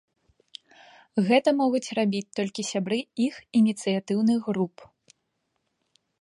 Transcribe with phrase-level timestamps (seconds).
[1.27, 4.75] Гэта могуць рабіць толькі сябры іх ініцыятыўных груп.